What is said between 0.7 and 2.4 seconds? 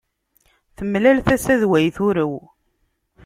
Temlal tasa d wayen i turew.